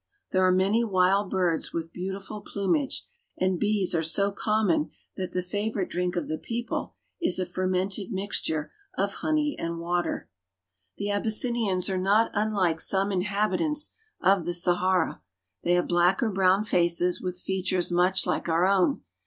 There 0.31 0.43
are 0.43 0.51
many 0.51 0.83
wild 0.83 1.29
birds 1.29 1.73
with 1.73 1.93
beautiful 1.93 2.41
plum 2.41 2.75
and 3.37 3.59
bees 3.59 3.93
are 3.93 4.01
so 4.01 4.31
common 4.31 4.89
that 5.15 5.31
the 5.31 5.43
favorite 5.43 5.89
drink 5.91 6.15
of 6.15 6.27
the 6.27 6.39
k)ple 6.39 6.93
is 7.21 7.37
a 7.37 7.45
fermented 7.45 8.11
mixture 8.11 8.71
of 8.97 9.13
honey 9.21 9.55
and 9.59 9.77
water. 9.79 10.27
1 10.97 10.97
26 10.97 10.97
AFRICA 10.97 10.97
The 10.97 11.11
Abyssinians 11.11 11.89
are 11.91 11.97
not 11.99 12.31
unlike 12.33 12.81
some 12.81 13.11
inhabitants 13.11 13.93
of 14.19 14.45
the 14.45 14.53
Sahara. 14.55 15.21
They 15.61 15.73
have 15.73 15.87
black 15.87 16.23
or 16.23 16.31
brown 16.31 16.63
faces 16.63 17.21
with 17.21 17.37
features 17.39 17.91
much 17.91 18.25
like 18.25 18.49
our 18.49 18.65
own. 18.65 19.03